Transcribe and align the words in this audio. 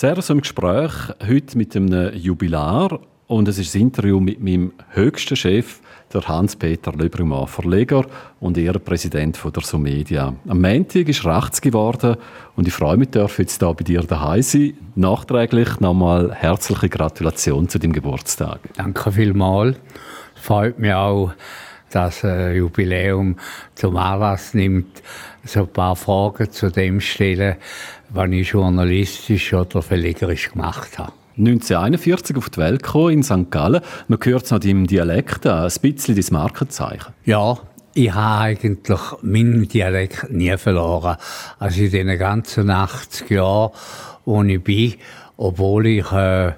So 0.00 0.06
im 0.06 0.42
Gespräch 0.42 0.92
heute 1.28 1.58
mit 1.58 1.74
einem 1.74 2.14
Jubilar 2.14 3.00
und 3.26 3.48
es 3.48 3.58
ist 3.58 3.74
das 3.74 3.80
Interview 3.80 4.20
mit 4.20 4.40
meinem 4.40 4.70
höchsten 4.90 5.34
Chef, 5.34 5.80
der 6.14 6.20
Hans-Peter 6.22 6.92
Löbrimann, 6.92 7.48
Verleger 7.48 8.06
und 8.38 8.56
Ehrenpräsident 8.56 9.36
von 9.36 9.52
der 9.52 9.64
Somedia. 9.64 10.34
Am 10.46 10.60
Montag 10.60 11.08
ist 11.08 11.26
rechts 11.26 11.60
geworden 11.60 12.14
und 12.54 12.68
ich 12.68 12.74
freue 12.74 12.96
mich, 12.96 13.10
darf 13.10 13.40
jetzt 13.40 13.58
hier 13.58 13.74
bei 13.74 13.82
dir 13.82 14.02
daheim 14.02 14.42
sein. 14.42 14.74
Nachträglich 14.94 15.80
nochmal 15.80 16.32
herzliche 16.32 16.88
Gratulation 16.88 17.68
zu 17.68 17.80
deinem 17.80 17.92
Geburtstag. 17.92 18.60
Danke 18.76 19.10
vielmals. 19.10 19.78
Freut 20.36 20.78
mich 20.78 20.94
auch, 20.94 21.32
dass 21.90 22.24
ein 22.24 22.56
Jubiläum 22.56 23.36
zum 23.74 23.96
Anlass 23.96 24.54
nimmt, 24.54 25.02
so 25.44 25.60
ein 25.60 25.68
paar 25.68 25.96
Fragen 25.96 26.50
zu 26.50 26.70
dem 26.70 27.00
stellen, 27.00 27.56
was 28.10 28.30
ich 28.30 28.48
journalistisch 28.48 29.52
oder 29.54 29.82
verlegerisch 29.82 30.50
gemacht 30.50 30.98
habe. 30.98 31.12
1941 31.38 32.36
auf 32.36 32.50
die 32.50 32.58
Welt 32.58 32.82
gekommen, 32.82 33.12
in 33.12 33.22
St. 33.22 33.50
Gallen. 33.50 33.80
Man 34.08 34.18
hört 34.22 34.44
es 34.44 34.50
noch 34.50 34.58
deinem 34.58 34.86
Dialekt 34.86 35.46
an, 35.46 35.64
ein 35.64 35.72
bisschen 35.80 36.16
dein 36.16 36.24
Markenzeichen. 36.32 37.14
Ja, 37.24 37.58
ich 37.94 38.12
habe 38.12 38.42
eigentlich 38.42 39.00
meinen 39.22 39.68
Dialekt 39.68 40.30
nie 40.30 40.56
verloren. 40.56 41.16
Also 41.58 41.82
in 41.82 41.90
den 41.90 42.18
ganzen 42.18 42.70
80 42.70 43.30
Jahren, 43.30 43.72
wo 44.24 44.42
ich 44.42 44.62
bin, 44.62 44.94
obwohl 45.36 45.86
ich 45.86 46.12
äh, 46.12 46.52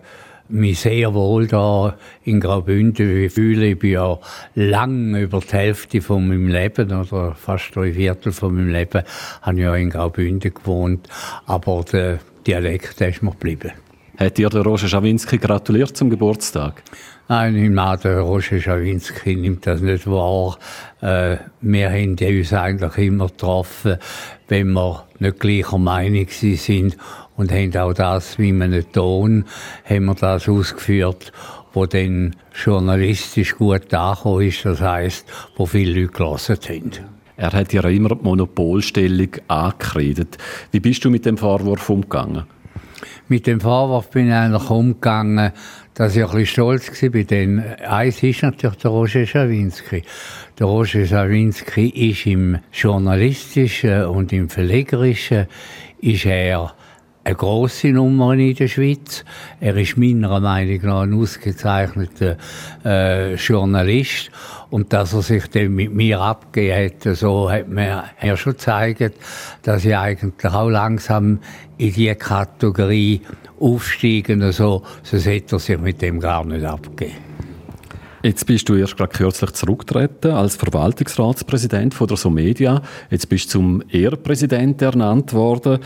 mich 0.53 0.81
sehr 0.81 1.15
wohl 1.15 1.47
da 1.47 1.97
in 2.25 2.41
Graubünden 2.41 3.31
fühle. 3.31 3.69
Ich 3.69 3.79
bin 3.79 3.93
ja 3.93 4.19
lang 4.55 5.15
über 5.15 5.41
die 5.41 5.53
Hälfte 5.53 6.01
von 6.01 6.27
meinem 6.29 6.49
Leben 6.49 6.93
oder 6.93 7.35
fast 7.35 7.75
drei 7.75 7.93
Viertel 7.93 8.33
von 8.33 8.55
meinem 8.55 8.71
Leben 8.71 9.03
habe 9.43 9.57
ich 9.57 9.63
ja 9.63 9.75
in 9.75 9.91
Graubünden 9.91 10.53
gewohnt. 10.53 11.09
Aber 11.47 11.85
der 11.91 12.19
Dialekt 12.47 13.01
der 13.01 13.11
ist 13.11 13.23
mir 13.23 13.31
geblieben. 13.31 13.73
Hat 14.19 14.37
dir 14.37 14.51
der 14.51 14.63
Roger 14.63 14.89
Schawinski 14.89 15.39
gratuliert 15.39 15.97
zum 15.97 16.11
Geburtstag? 16.11 16.83
Nein, 17.31 17.55
ich 17.55 17.71
meine, 17.71 17.97
der 17.97 18.23
Roger 18.23 18.59
Schawinski 18.59 19.37
nimmt 19.37 19.65
das 19.65 19.81
nicht 19.81 20.05
wahr. 20.09 20.59
Äh, 21.01 21.37
wir 21.61 21.89
haben 21.89 22.17
uns 22.19 22.53
eigentlich 22.53 22.99
immer 22.99 23.29
getroffen, 23.29 23.99
wenn 24.49 24.73
wir 24.73 25.07
nicht 25.21 25.39
gleicher 25.39 25.79
Meinung 25.79 26.27
sind 26.29 26.97
und 27.37 27.53
haben 27.53 27.77
auch 27.77 27.93
das, 27.93 28.37
wie 28.41 28.53
man 28.53 28.73
einen 28.73 28.91
Ton, 28.91 29.45
haben 29.89 30.07
wir 30.07 30.17
das 30.17 30.49
ausgeführt, 30.49 31.31
wo 31.73 31.87
dann 31.87 32.35
journalistisch 32.53 33.55
gut 33.55 33.95
angekommen 33.95 34.49
ist, 34.49 34.65
das 34.65 34.81
heisst, 34.81 35.29
wo 35.55 35.67
viele 35.67 36.01
Leute 36.01 36.13
gelesen 36.13 36.59
haben. 36.69 36.91
Er 37.37 37.53
hat 37.53 37.73
ja 37.73 37.83
immer 37.83 38.17
die 38.17 38.25
Monopolstellung 38.25 39.31
angekreidet. 39.47 40.37
Wie 40.73 40.81
bist 40.81 41.05
du 41.05 41.11
mit 41.11 41.27
dem 41.27 41.39
Vorwurf 41.39 41.91
umgegangen? 41.91 42.43
Mit 43.29 43.47
dem 43.47 43.61
Vorwurf 43.61 44.11
bin 44.11 44.29
ich 44.29 44.35
eigentlich 44.35 44.71
umgegangen, 44.71 45.53
dass 45.95 46.17
ich 46.17 46.25
ein 46.25 46.31
bisschen 46.31 46.47
stolz 46.47 47.03
war. 47.03 47.23
Denn 47.25 47.63
eins 47.87 48.23
ist 48.23 48.43
natürlich 48.43 48.77
der 48.79 48.91
Roger 48.91 49.27
Schawinski. 49.27 50.03
Der 50.59 50.67
Roger 50.67 51.07
Schawinski 51.07 51.89
ist 51.89 52.27
im 52.27 52.59
Journalistischen 52.73 54.05
und 54.05 54.33
im 54.33 54.49
Verlegerischen 54.49 55.47
ist 56.01 56.27
er 56.27 56.75
eine 57.23 57.35
grosse 57.35 57.89
Nummer 57.89 58.33
in 58.35 58.55
der 58.55 58.69
Schweiz. 58.69 59.25
Er 59.61 59.77
ist 59.77 59.97
meiner 59.97 60.41
Meinung 60.41 60.81
nach 60.83 61.03
ein 61.03 61.15
ausgezeichneter 61.15 62.37
äh, 62.85 63.35
Journalist. 63.35 64.31
Und 64.71 64.93
dass 64.93 65.13
er 65.15 65.23
sich 65.23 65.49
dann 65.49 65.75
mit 65.75 65.93
mir 65.93 66.21
abgegeben 66.21 66.95
hat, 67.05 67.17
so 67.17 67.51
hat 67.51 67.69
mir 67.69 68.05
er 68.21 68.37
schon 68.37 68.53
gezeigt, 68.53 69.15
dass 69.63 69.85
ich 69.85 69.97
eigentlich 69.97 70.53
auch 70.53 70.69
langsam 70.69 71.41
in 71.77 71.93
diese 71.93 72.15
Kategorie 72.15 73.21
aufsteigen, 73.59 74.53
so, 74.53 74.83
sonst 75.03 75.27
hätte 75.27 75.57
er 75.57 75.59
sich 75.59 75.79
mit 75.79 76.01
dem 76.01 76.21
gar 76.21 76.45
nicht 76.45 76.65
abgegeben. 76.65 77.17
Jetzt 78.23 78.47
bist 78.47 78.69
du 78.69 78.75
erst 78.75 78.99
gerade 78.99 79.13
kürzlich 79.13 79.53
zurückgetreten 79.53 80.33
als 80.33 80.55
Verwaltungsratspräsident 80.57 81.95
von 81.95 82.07
der 82.07 82.19
Somedia. 82.19 82.83
Jetzt 83.11 83.31
bist 83.31 83.47
du 83.47 83.51
zum 83.51 83.83
Ehrenpräsident 83.89 84.83
ernannt 84.83 85.33
worden. 85.33 85.79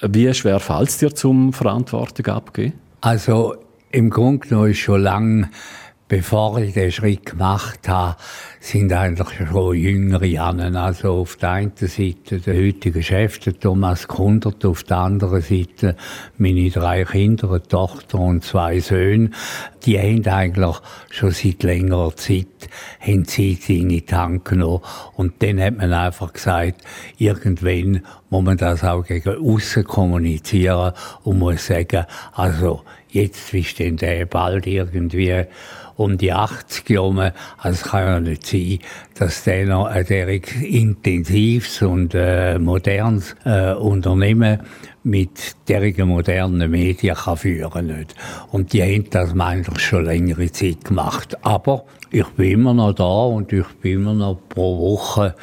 Wie 0.00 0.32
schwer 0.34 0.60
fällt 0.60 0.88
es 0.88 0.98
dir 0.98 1.12
zum 1.12 1.52
Verantwortung 1.52 2.26
abgeben? 2.26 2.74
Also 3.00 3.56
im 3.90 4.08
Grunde 4.10 4.46
genommen 4.46 4.70
ist 4.70 4.78
schon 4.78 5.02
lange 5.02 5.50
bevor 6.08 6.58
ich 6.58 6.74
den 6.74 6.92
Schritt 6.92 7.26
gemacht 7.26 7.88
habe, 7.88 8.16
sind 8.60 8.92
eigentlich 8.92 9.48
schon 9.48 9.74
jüngere 9.74 10.24
Jannen. 10.24 10.76
Also 10.76 11.12
auf 11.12 11.36
der 11.36 11.50
einen 11.50 11.72
Seite 11.76 12.40
der 12.40 12.54
heutige 12.54 13.02
Chef, 13.02 13.38
der 13.38 13.58
Thomas 13.58 14.06
Kundert, 14.08 14.64
auf 14.64 14.84
der 14.84 14.98
anderen 14.98 15.40
Seite 15.40 15.96
meine 16.38 16.70
drei 16.70 17.04
Kinder, 17.04 17.50
eine 17.50 17.62
Tochter 17.62 18.18
und 18.18 18.44
zwei 18.44 18.80
Söhne. 18.80 19.30
Die 19.84 19.98
haben 19.98 20.26
eigentlich 20.26 20.76
schon 21.10 21.30
seit 21.30 21.62
längerer 21.62 22.16
Zeit 22.16 22.46
haben 23.00 23.24
sie 23.24 23.58
in 23.68 23.88
die 23.88 24.04
Hand 24.10 24.44
genommen. 24.44 24.82
Und 25.14 25.42
dann 25.42 25.60
hat 25.60 25.76
man 25.76 25.92
einfach 25.92 26.32
gesagt, 26.32 26.82
irgendwann 27.18 28.02
muss 28.30 28.44
man 28.44 28.56
das 28.56 28.82
auch 28.84 29.04
gegen 29.04 29.36
aussen 29.36 29.84
kommunizieren 29.84 30.92
und 31.22 31.38
muss 31.38 31.66
sagen, 31.66 32.04
also 32.32 32.82
jetzt 33.10 33.52
ist 33.54 33.78
denn 33.78 33.96
der 33.96 34.26
bald 34.26 34.66
irgendwie 34.66 35.44
um 35.96 36.18
die 36.18 36.32
80 36.32 36.90
Jahre. 36.90 37.32
Also 37.58 37.80
es 37.82 37.90
kann 37.90 38.06
ja 38.06 38.20
nicht 38.20 38.46
sein, 38.46 38.78
dass 39.14 39.44
der 39.44 39.66
noch 39.66 39.86
ein 39.86 40.06
derart 40.06 40.52
intensives 40.62 41.82
und 41.82 42.14
äh, 42.14 42.58
modernes 42.58 43.36
äh, 43.44 43.72
Unternehmen 43.72 44.60
mit 45.02 45.56
derartigen 45.68 46.08
modernen 46.08 46.70
Medien 46.70 47.14
kann 47.14 47.36
führen 47.36 47.86
nicht. 47.86 48.14
Und 48.50 48.72
die 48.72 48.82
haben 48.82 49.10
das 49.10 49.38
eigentlich 49.38 49.80
schon 49.80 50.06
längere 50.06 50.50
Zeit 50.50 50.84
gemacht. 50.84 51.36
Aber 51.42 51.84
ich 52.10 52.26
bin 52.28 52.52
immer 52.52 52.74
noch 52.74 52.94
da 52.94 53.24
und 53.24 53.52
ich 53.52 53.66
bin 53.82 54.00
immer 54.00 54.14
noch 54.14 54.38
pro 54.48 54.78
Woche 54.78 55.34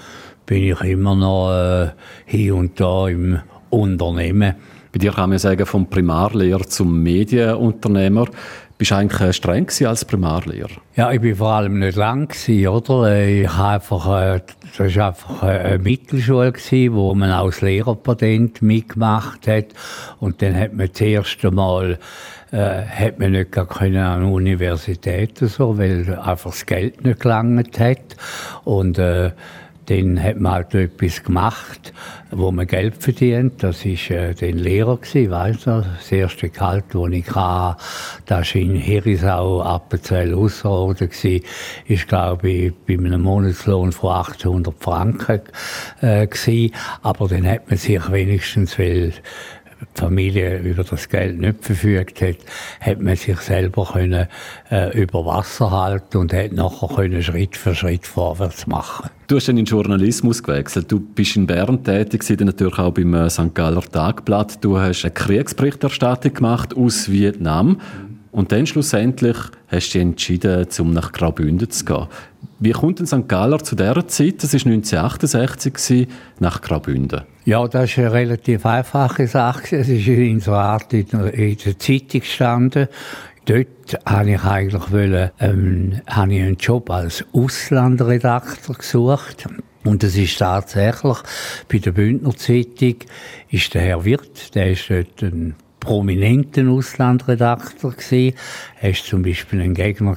bin 0.51 0.63
ich 0.63 0.81
immer 0.81 1.15
noch 1.15 1.51
äh, 1.53 1.91
hier 2.25 2.55
und 2.57 2.77
da 2.77 3.07
im 3.07 3.39
Unternehmen. 3.69 4.55
Bei 4.91 4.99
dir 4.99 5.13
kann 5.13 5.29
man 5.29 5.39
sagen, 5.39 5.65
vom 5.65 5.89
Primarlehrer 5.89 6.67
zum 6.67 7.01
Medienunternehmer. 7.01 8.27
Bist 8.81 8.89
du 8.89 8.95
eigentlich 8.95 9.35
streng 9.35 9.67
als 9.85 10.05
Primarlehrer? 10.05 10.71
Ja, 10.95 11.11
ich 11.11 11.21
bin 11.21 11.35
vor 11.35 11.51
allem 11.51 11.77
nicht 11.77 11.95
lang 11.95 12.27
gewesen, 12.27 12.67
oder? 12.67 13.15
Ich 13.23 13.47
habe 13.47 13.73
einfach, 13.73 14.21
äh, 14.23 14.41
das 14.75 14.95
war 14.95 15.07
einfach 15.09 15.43
eine 15.43 15.77
Mittelschule 15.77 16.51
gewesen, 16.51 16.95
wo 16.95 17.13
man 17.13 17.29
als 17.29 17.61
Lehrerpatent 17.61 18.63
mitgemacht 18.63 19.47
hat. 19.47 19.67
Und 20.19 20.41
dann 20.41 20.59
hat 20.59 20.73
man 20.73 20.89
das 20.91 20.99
erste 20.99 21.51
Mal, 21.51 21.99
äh, 22.51 22.57
hat 22.57 23.19
man 23.19 23.33
nicht 23.33 23.51
gar 23.51 23.67
können 23.67 23.97
an 23.97 24.23
Universitäten 24.23 25.47
so, 25.47 25.77
weil 25.77 26.17
einfach 26.17 26.49
das 26.49 26.65
Geld 26.65 27.05
nicht 27.05 27.19
gelangt 27.19 27.79
hat. 27.79 28.17
Und, 28.63 28.97
äh, 28.97 29.29
dann 29.87 30.21
hat 30.21 30.39
man 30.39 30.53
halt 30.53 30.75
etwas 30.75 31.23
gemacht, 31.23 31.93
wo 32.29 32.51
man 32.51 32.67
Geld 32.67 32.95
verdient. 33.01 33.63
Das 33.63 33.85
war 33.85 34.17
äh, 34.17 34.33
den 34.33 34.57
Lehrer 34.57 34.97
gewesen, 34.97 35.31
weißt 35.31 35.67
du? 35.67 35.83
Das 35.97 36.11
erste 36.11 36.49
Gehalt, 36.49 36.85
das 36.93 37.09
ich 37.11 37.35
hatte, 37.35 37.83
das 38.25 38.55
war 38.55 38.61
in 38.61 38.75
Herisau, 38.75 39.61
Appenzell, 39.63 40.33
Ausserrhoden 40.33 41.09
gewesen, 41.09 41.43
ist, 41.87 42.07
glaube 42.07 42.49
ich, 42.49 42.73
bei 42.87 42.93
einem 42.93 43.21
Monatslohn 43.21 43.91
von 43.91 44.11
800 44.11 44.73
Franken, 44.79 45.41
äh, 46.01 46.27
gewesen. 46.27 46.73
Aber 47.01 47.27
dann 47.27 47.47
hat 47.47 47.69
man 47.69 47.77
sich 47.77 48.11
wenigstens, 48.11 48.77
weil 48.77 49.13
die 49.81 49.99
Familie 49.99 50.59
über 50.59 50.83
das 50.83 51.09
Geld 51.09 51.39
nicht 51.39 51.63
verfügt 51.63 52.21
hat, 52.21 52.37
hat 52.79 53.01
man 53.01 53.15
sich 53.15 53.39
selber 53.39 53.89
können, 53.91 54.27
äh, 54.69 54.97
über 54.99 55.25
Wasser 55.25 55.71
halten 55.71 56.17
und 56.17 56.33
hat 56.33 56.51
nachher 56.53 56.87
können 56.87 57.23
Schritt 57.23 57.57
für 57.57 57.75
Schritt 57.75 58.05
vorwärts 58.05 58.67
machen. 58.67 59.09
Du 59.27 59.37
hast 59.37 59.47
dann 59.47 59.57
in 59.57 59.65
den 59.65 59.71
Journalismus 59.71 60.43
gewechselt. 60.43 60.91
Du 60.91 60.99
bist 60.99 61.35
in 61.35 61.47
Bern 61.47 61.83
tätig, 61.83 62.23
dann 62.27 62.47
natürlich 62.47 62.77
auch 62.77 62.91
beim 62.91 63.13
äh, 63.13 63.29
St. 63.29 63.53
Galler 63.53 63.81
Tagblatt. 63.81 64.63
Du 64.63 64.77
hast 64.77 65.03
eine 65.03 65.13
Kriegsberichterstattung 65.13 66.33
gemacht 66.33 66.75
aus 66.75 67.09
Vietnam. 67.09 67.79
Und 68.31 68.51
dann 68.51 68.65
schlussendlich 68.65 69.37
hast 69.67 69.89
du 69.89 69.99
dich 69.99 70.01
entschieden, 70.01 70.67
um 70.79 70.91
nach 70.91 71.11
Graubünden 71.11 71.69
zu 71.69 71.85
gehen. 71.85 72.07
Wie 72.63 72.73
kommt 72.73 72.99
denn 72.99 73.07
St. 73.07 73.27
Galler 73.27 73.57
zu 73.63 73.75
dieser 73.75 74.07
Zeit, 74.07 74.43
das 74.43 74.53
war 74.53 74.71
1968, 74.71 76.07
nach 76.37 76.61
Graubünden? 76.61 77.23
Ja, 77.43 77.67
das 77.67 77.89
ist 77.89 77.97
eine 77.97 78.13
relativ 78.13 78.67
einfache 78.67 79.25
Sache. 79.25 79.77
Es 79.77 79.89
ist 79.89 80.07
in 80.07 80.39
so 80.39 80.51
Art 80.51 80.93
in 80.93 81.07
der 81.07 81.79
Zeitung 81.79 82.19
gestanden. 82.19 82.87
Dort 83.45 83.97
habe 84.05 84.33
ich 84.33 84.43
eigentlich 84.43 84.91
wollen, 84.91 85.31
ähm, 85.39 86.01
habe 86.05 86.35
ich 86.35 86.41
einen 86.43 86.57
Job 86.57 86.91
als 86.91 87.25
Auslandredakteur 87.33 88.75
gesucht. 88.75 89.47
Und 89.83 90.03
es 90.03 90.15
ist 90.15 90.37
tatsächlich, 90.37 91.17
bei 91.67 91.79
der 91.79 91.93
Bündner 91.93 92.37
Zeitung 92.37 92.97
ist 93.49 93.73
der 93.73 93.81
Herr 93.81 94.05
Wirt, 94.05 94.53
der 94.53 94.69
ist 94.69 94.87
dort 94.87 95.23
ein 95.23 95.55
prominenten 95.81 96.69
Auslandredakteur 96.69 97.91
gewesen. 97.91 98.37
Er 98.79 98.89
war 98.91 99.03
zum 99.03 99.23
Beispiel 99.23 99.61
ein 99.61 99.73
Gegner 99.73 100.15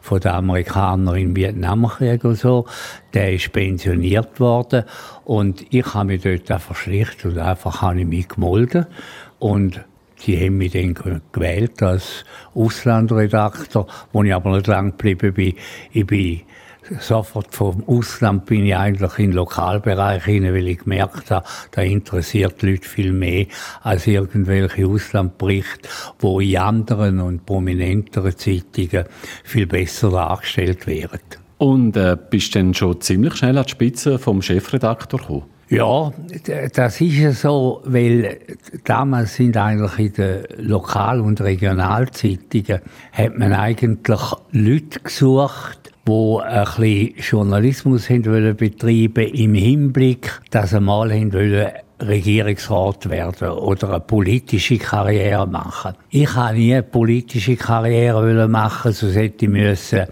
von 0.00 0.20
den 0.20 0.32
Amerikanern 0.32 1.16
im 1.16 1.36
Vietnamkrieg 1.36 2.24
und 2.24 2.36
so. 2.36 2.66
Der 3.12 3.34
ist 3.34 3.52
pensioniert 3.52 4.40
worden 4.40 4.84
und 5.24 5.66
ich 5.70 5.92
habe 5.92 6.06
mich 6.06 6.22
dort 6.22 6.50
einfach 6.50 6.76
schlicht 6.76 7.26
und 7.26 7.36
einfach 7.36 7.82
habe 7.82 8.00
ich 8.00 8.06
mich 8.06 8.28
gemolden 8.28 8.86
und 9.38 9.84
Sie 10.18 10.42
haben 10.42 10.56
mich 10.56 10.72
dann 10.72 10.94
gewählt 11.30 11.82
als 11.82 12.24
Auslandredakteur, 12.54 13.86
wo 14.14 14.22
ich 14.22 14.32
aber 14.32 14.56
nicht 14.56 14.66
lang 14.66 14.92
geblieben 14.92 15.34
bin. 15.34 15.54
Ich 15.92 16.06
bin 16.06 16.40
sofort 17.00 17.54
vom 17.54 17.84
Ausland 17.86 18.46
bin 18.46 18.66
ich 18.66 18.76
eigentlich 18.76 19.18
in 19.18 19.30
den 19.30 19.36
Lokalbereich 19.36 20.24
hinein, 20.24 20.54
weil 20.54 20.68
ich 20.68 20.78
gemerkt 20.78 21.30
habe, 21.30 21.46
da 21.72 21.82
interessiert 21.82 22.62
die 22.62 22.72
Leute 22.72 22.88
viel 22.88 23.12
mehr 23.12 23.46
als 23.82 24.06
irgendwelche 24.06 24.86
Auslandberichte, 24.86 25.88
wo 26.18 26.40
in 26.40 26.56
anderen 26.58 27.20
und 27.20 27.46
prominenteren 27.46 28.36
Zeitungen 28.36 29.04
viel 29.44 29.66
besser 29.66 30.10
dargestellt 30.10 30.86
werden. 30.86 31.20
Und 31.58 31.96
äh, 31.96 32.16
bist 32.30 32.54
du 32.54 32.58
denn 32.58 32.74
schon 32.74 33.00
ziemlich 33.00 33.36
schnell 33.36 33.56
an 33.56 33.64
die 33.64 33.70
Spitze 33.70 34.18
vom 34.18 34.42
Chefredaktor 34.42 35.20
gekommen? 35.20 35.44
Ja, 35.68 36.12
das 36.74 37.00
ist 37.00 37.14
ja 37.14 37.32
so, 37.32 37.82
weil 37.84 38.38
damals 38.84 39.34
sind 39.34 39.56
eigentlich 39.56 39.98
in 39.98 40.12
den 40.12 40.44
Lokal- 40.58 41.20
und 41.20 41.40
Regionalzeitungen 41.40 42.82
hat 43.10 43.36
man 43.36 43.52
eigentlich 43.52 44.20
Leute 44.52 45.00
gesucht, 45.00 45.92
wo 46.06 46.38
ein 46.38 46.64
bisschen 46.64 47.14
Journalismus 47.18 48.08
haben 48.08 48.56
betreiben 48.56 49.28
im 49.28 49.54
Hinblick, 49.54 50.40
dass 50.50 50.70
sie 50.70 50.80
mal 50.80 51.10
wollen 51.10 51.72
Regierungsrat 52.00 53.08
werden 53.08 53.48
oder 53.48 53.88
eine 53.88 54.00
politische 54.00 54.76
Karriere 54.76 55.46
machen. 55.46 55.94
Ich 56.10 56.34
habe 56.34 56.56
nie 56.56 56.74
eine 56.74 56.82
politische 56.82 57.56
Karriere 57.56 58.46
machen, 58.48 58.92
sonst 58.92 59.16
hätte 59.16 59.46
ich 59.46 59.50
müssen 59.50 60.04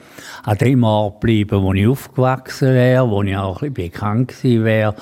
an 0.45 0.59
dem 0.59 0.83
Ort 0.83 1.21
bleiben, 1.21 1.63
wo 1.63 1.75
ich 1.75 1.87
aufgewachsen 1.87 2.69
wäre, 2.69 3.11
wo 3.11 3.23
ich 3.23 3.37
auch 3.37 3.63
ein 3.63 3.73
bisschen 3.73 3.93
bekannt 3.93 4.29
gewesen 4.29 4.65
wäre. 4.65 4.95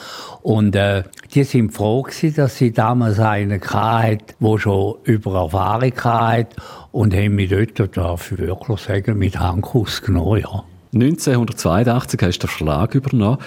Und 0.43 0.75
äh, 0.75 1.05
die 1.33 1.45
sind 1.45 1.73
froh 1.73 2.03
gewesen, 2.03 2.35
dass 2.35 2.57
sie 2.57 2.73
damals 2.73 3.21
einen 3.21 3.61
hatte, 3.61 4.35
der 4.41 4.59
schon 4.59 4.97
über 5.05 5.43
Erfahrung 5.43 5.95
hatte 6.03 6.57
und 6.91 7.15
haben 7.15 7.37
mich 7.37 7.51
dort, 7.51 7.97
darf 7.97 8.33
ich 8.33 8.39
wirklich 8.39 8.81
sagen, 8.81 9.19
mit 9.19 9.39
Handkuss 9.39 10.03
genommen, 10.03 10.41
ja. 10.41 10.65
1982 10.95 12.21
hast 12.21 12.39
du 12.43 12.47
den 12.47 12.51
Verlag 12.51 12.95
übernommen. 12.95 13.39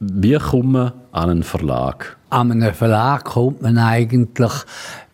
Wie 0.00 0.38
kommt 0.38 0.72
man 0.72 0.92
an 1.12 1.30
einen 1.30 1.42
Verlag? 1.42 2.16
An 2.30 2.50
einen 2.50 2.72
Verlag 2.72 3.24
kommt 3.24 3.60
man 3.60 3.76
eigentlich, 3.76 4.52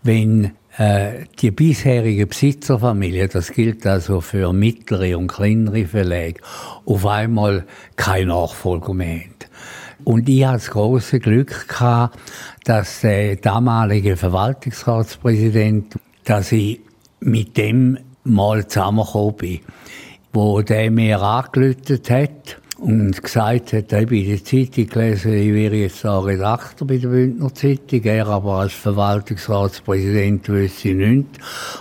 wenn 0.04 0.52
äh, 0.78 1.24
die 1.40 1.50
bisherige 1.50 2.28
Besitzerfamilie, 2.28 3.26
das 3.26 3.50
gilt 3.50 3.84
also 3.86 4.20
für 4.20 4.52
mittlere 4.52 5.18
und 5.18 5.26
kleinere 5.26 5.86
Verlage, 5.86 6.40
auf 6.84 7.06
einmal 7.06 7.64
kein 7.96 8.28
Nachfolger 8.28 8.94
mehr 8.94 9.20
haben. 9.20 9.34
Und 10.04 10.28
ich 10.28 10.44
hatte 10.44 10.58
das 10.58 10.70
große 10.70 11.18
Glück 11.18 11.66
gehabt, 11.66 12.18
dass 12.64 13.00
der 13.00 13.34
damalige 13.36 14.16
Verwaltungsratspräsident, 14.16 15.94
dass 16.24 16.52
ich 16.52 16.80
mit 17.18 17.56
dem 17.56 17.98
mal 18.22 18.66
zusammengekommen 18.68 19.36
bin 19.36 19.60
wo 20.34 20.60
der 20.62 20.90
mir 20.90 21.22
angelötet 21.22 22.10
hat 22.10 22.58
und 22.78 23.22
gesagt 23.22 23.72
hat, 23.72 23.92
ich 23.92 23.98
habe 23.98 24.18
in 24.18 24.28
der 24.28 24.44
Zeitung 24.44 24.86
gelesen, 24.88 25.32
ich 25.32 25.54
wäre 25.54 25.76
jetzt 25.76 26.04
auch 26.04 26.26
Redakteur 26.26 26.86
bei 26.86 26.98
der 26.98 27.08
Bündner 27.08 27.54
Zeitung, 27.54 28.02
er 28.02 28.26
aber 28.26 28.54
als 28.56 28.72
Verwaltungsratspräsident 28.72 30.48
wüsste 30.48 30.88
nichts. 30.88 31.38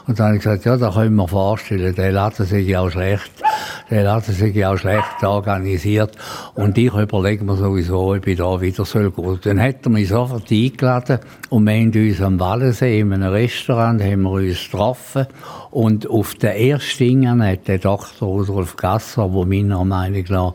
Und 0.08 0.20
dann 0.20 0.28
habe 0.28 0.38
ich 0.38 0.44
gesagt, 0.44 0.66
ja, 0.66 0.78
da 0.78 0.92
können 0.92 1.16
wir 1.16 1.28
vorstellen, 1.28 1.96
der 1.96 2.12
Laden 2.12 2.46
sei 2.46 2.78
auch 2.78 2.90
schlecht, 2.90 3.43
der 3.90 4.04
Laden 4.04 4.34
sei 4.34 4.68
auch 4.68 4.78
schlecht 4.78 5.24
organisiert 5.24 6.16
und 6.56 6.78
ich 6.78 6.94
überlege 6.94 7.44
mir 7.44 7.56
sowieso, 7.56 8.14
ob 8.14 8.26
ich 8.28 8.38
da 8.38 8.60
wieder 8.60 8.86
soll 8.86 9.12
gehen. 9.12 9.40
Dann 9.44 9.62
hat 9.62 9.86
er 9.86 9.90
mich 9.90 10.10
sofort 10.10 10.52
eingeladen 10.52 11.20
und 11.50 11.66
wir 11.66 11.74
haben 11.74 11.92
uns 11.94 12.22
am 12.22 12.40
Wallensee 12.40 13.00
in 13.00 13.14
einem 13.14 13.32
Restaurant 13.32 14.02
haben 14.02 14.24
wir 14.24 14.32
uns 14.32 14.64
getroffen 14.64 15.28
und 15.72 16.10
auf 16.10 16.36
den 16.36 16.52
ersten 16.52 17.42
hat 17.42 17.68
der 17.68 17.80
Dr. 17.80 18.28
Rudolf 18.28 18.76
Gasser, 18.76 19.28
der 19.28 19.46
meiner 19.46 19.84
Meinung 19.84 20.26
nach 20.30 20.54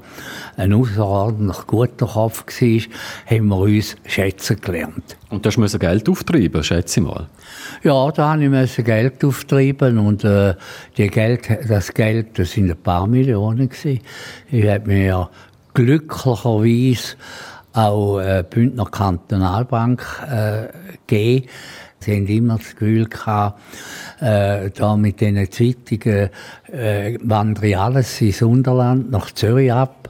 ein 0.57 0.73
außerordentlich 0.73 1.67
guter 1.67 2.07
Kopf 2.07 2.45
war, 2.49 2.81
haben 3.27 3.49
wir 3.49 3.59
uns 3.59 3.97
schätzen 4.07 4.61
gelernt. 4.61 5.17
Und 5.31 5.45
da 5.45 5.51
musst 5.57 5.75
du 5.75 5.79
Geld 5.79 6.09
auftreiben, 6.09 6.63
schätze 6.63 7.01
ich 7.01 7.07
mal. 7.07 7.27
Ja, 7.83 8.11
da 8.13 8.37
musste 8.37 8.81
ich 8.81 8.87
Geld 8.87 9.25
auftreiben 9.25 9.99
und 9.99 10.25
äh, 10.25 10.55
die 10.97 11.09
Geld, 11.09 11.49
das 11.69 11.93
Geld, 11.93 12.39
das 12.39 12.53
sind 12.53 12.71
ein 12.71 12.77
paar 12.89 13.07
Millionen 13.07 13.69
gewesen. 13.69 14.01
Ich 14.51 14.67
habe 14.67 14.87
mir 14.87 15.29
glücklicherweise 15.75 17.17
auch 17.75 18.19
äh, 18.19 18.43
Bündner 18.49 18.87
Kantonalbank 18.87 20.03
äh, 20.27 20.69
gegeben. 21.07 21.49
Sie 22.01 22.15
haben 22.15 22.27
immer 22.29 22.57
das 22.57 22.77
Gefühl 22.77 23.07
gehabt, 23.07 23.61
äh, 24.21 24.71
da 24.71 24.97
mit 24.97 25.21
diesen 25.21 25.51
Zeitungen 25.51 26.31
äh, 26.73 27.19
wandere 27.23 27.79
alles 27.79 28.21
ins 28.23 28.41
Unterland 28.41 29.11
nach 29.11 29.33
Zürich 29.33 29.73
ab. 29.73 30.09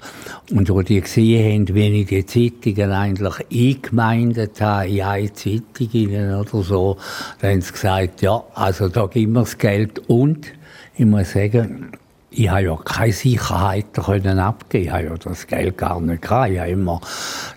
Und 0.52 0.68
wo 0.70 0.82
die 0.82 1.00
gesehen 1.00 1.66
haben, 1.66 1.74
wie 1.74 2.02
ich 2.02 2.06
die 2.06 2.26
Zeitungen 2.26 2.92
eigentlich 2.92 3.34
eingemeindet 3.50 4.60
habe, 4.60 4.88
in 4.88 5.02
eine 5.02 5.32
Zeitung 5.32 6.38
oder 6.40 6.62
so, 6.62 6.96
dann 7.40 7.52
haben 7.52 7.60
sie 7.60 7.72
gesagt, 7.72 8.22
ja, 8.22 8.44
also 8.54 8.88
da 8.88 9.06
gibt 9.06 9.32
wir 9.32 9.40
das 9.40 9.58
Geld 9.58 9.98
und 10.08 10.46
ich 10.94 11.06
muss 11.06 11.32
sagen, 11.32 11.92
ich 12.30 12.48
habe 12.50 12.62
ja 12.62 12.76
keine 12.84 13.12
Sicherheit 13.12 13.94
können. 13.94 14.54
Ich 14.72 14.90
habe 14.90 15.04
ja 15.04 15.14
das 15.16 15.46
Geld 15.46 15.78
gar 15.78 16.00
nicht 16.00 16.22
gehabt. 16.22 16.50
Ich 16.50 16.58
habe 16.58 16.70
immer 16.70 17.00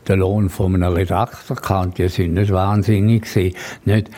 den 0.08 0.20
Lohn 0.20 0.50
von 0.50 0.76
einem 0.76 0.94
Redakteur 0.94 1.58
gehabt. 1.58 1.98
Die 1.98 2.08
sind 2.08 2.34
nicht 2.36 2.52
wahnsinnig 2.52 3.24
gewesen. 3.24 3.56
Nicht, 3.86 4.10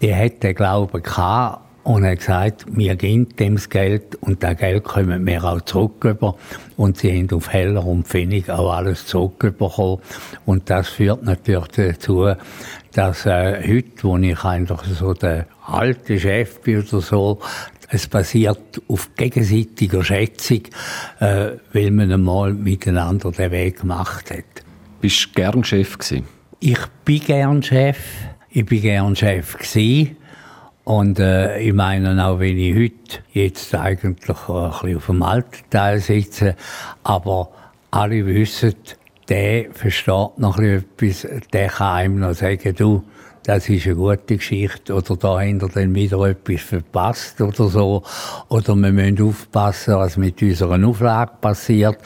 die 0.00 0.14
hätte 0.14 0.54
Glauben 0.54 1.02
gehabt 1.02 1.60
und 1.84 2.04
hat 2.04 2.18
gesagt, 2.18 2.66
wir 2.68 2.96
geben 2.96 3.28
dem 3.36 3.54
das 3.54 3.68
Geld 3.68 4.16
und 4.20 4.42
das 4.42 4.56
Geld 4.56 4.84
kommen 4.84 5.26
wir 5.26 5.44
auch 5.44 5.60
zurück 5.62 6.04
über. 6.04 6.36
Und 6.76 6.98
sie 6.98 7.16
haben 7.16 7.30
auf 7.36 7.50
Heller 7.50 7.84
und 7.84 8.06
Pfennig 8.06 8.50
auch 8.50 8.72
alles 8.72 9.06
zurückbekommen. 9.06 9.98
Und 10.44 10.70
das 10.70 10.88
führt 10.88 11.22
natürlich 11.22 11.68
dazu, 11.68 12.32
dass 12.92 13.26
äh, 13.26 13.62
heute, 13.66 14.02
wo 14.02 14.16
ich 14.16 14.44
eigentlich 14.44 14.80
so 14.98 15.14
der 15.14 15.46
alte 15.66 16.18
Chef 16.18 16.60
bin 16.60 16.80
oder 16.80 17.00
so, 17.00 17.40
es 17.90 18.06
basiert 18.06 18.82
auf 18.88 19.10
gegenseitiger 19.16 20.04
Schätzung, 20.04 20.62
äh, 21.20 21.52
weil 21.72 21.90
man 21.90 22.12
einmal 22.12 22.52
miteinander 22.52 23.32
den 23.32 23.50
Weg 23.50 23.80
gemacht 23.80 24.30
hat. 24.30 24.44
Bist 25.00 25.26
du 25.26 25.30
gern 25.34 25.64
Chef 25.64 25.98
gewesen? 25.98 26.26
Ich 26.60 26.78
bin 27.04 27.20
gern 27.20 27.62
Chef. 27.62 27.98
Ich 28.50 28.66
bin 28.66 28.82
gern 28.82 29.16
Chef 29.16 29.56
gewesen. 29.56 30.16
Und 30.84 31.18
äh, 31.18 31.60
ich 31.60 31.74
meine, 31.74 32.24
auch 32.26 32.40
wenn 32.40 32.58
ich 32.58 32.74
heute 32.74 33.22
jetzt 33.32 33.74
eigentlich 33.74 34.04
ein 34.04 34.14
bisschen 34.14 34.96
auf 34.96 35.06
dem 35.06 35.22
alten 35.22 35.70
Teil 35.70 36.00
sitze, 36.00 36.56
aber 37.04 37.50
alle 37.90 38.24
wissen, 38.26 38.74
der 39.28 39.66
versteht 39.72 40.38
noch 40.38 40.58
etwas, 40.58 41.26
der 41.52 41.68
kann 41.68 41.96
einem 41.96 42.20
noch 42.20 42.34
sagen, 42.34 42.74
du, 42.74 43.04
das 43.48 43.66
ist 43.70 43.86
eine 43.86 43.94
gute 43.94 44.36
Geschichte, 44.36 44.92
oder 44.92 45.16
da 45.16 45.40
haben 45.40 45.58
wir 45.62 45.68
dann 45.70 45.94
wieder 45.94 46.20
etwas 46.26 46.60
verpasst 46.60 47.40
oder 47.40 47.68
so, 47.70 48.02
oder 48.50 48.76
wir 48.76 48.92
müssen 48.92 49.26
aufpassen, 49.26 49.94
was 49.94 50.18
mit 50.18 50.42
unserer 50.42 50.86
Auflage 50.86 51.32
passiert, 51.40 51.96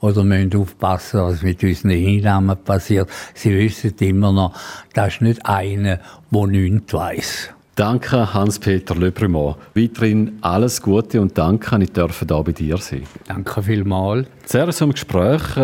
oder 0.00 0.16
wir 0.16 0.44
müssen 0.44 0.60
aufpassen, 0.60 1.22
was 1.22 1.40
mit 1.40 1.64
unseren 1.64 1.92
Einnahmen 1.92 2.54
passiert. 2.62 3.08
Sie 3.32 3.56
wissen 3.56 3.94
immer 4.00 4.30
noch, 4.30 4.52
das 4.92 5.14
ist 5.14 5.22
nicht 5.22 5.46
einer, 5.46 6.00
der 6.30 6.46
nichts 6.46 6.92
weiss. 6.92 7.48
Danke, 7.76 8.34
Hans-Peter 8.34 8.94
Lebrumont. 8.94 9.56
Weiterhin 9.74 10.36
alles 10.42 10.82
Gute 10.82 11.22
und 11.22 11.38
danke, 11.38 11.82
ich 11.82 11.92
dürfen 11.92 12.28
hier 12.28 12.42
bei 12.42 12.52
dir 12.52 12.76
sein. 12.76 13.04
Danke 13.26 13.62
vielmals. 13.62 14.28
Sehr 14.44 14.68
zum 14.68 14.92
Gespräch. 14.92 15.56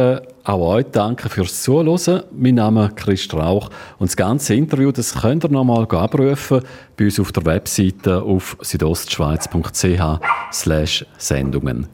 Auch 0.46 0.60
euch 0.60 0.86
danke 0.92 1.28
fürs 1.28 1.60
Zuhören. 1.62 2.22
Mein 2.30 2.54
Name 2.54 2.86
ist 2.86 2.96
Chris 2.96 3.22
Strauch 3.22 3.68
und 3.98 4.08
das 4.08 4.16
ganze 4.16 4.54
Interview 4.54 4.92
das 4.92 5.12
könnt 5.12 5.44
ihr 5.44 5.50
nochmal 5.50 5.88
abrufen 5.90 6.62
bei 6.96 7.06
uns 7.06 7.18
auf 7.18 7.32
der 7.32 7.44
Webseite 7.46 8.22
auf 8.22 8.56
südostschweiz.ch 8.60 10.20
Sendungen. 11.18 11.88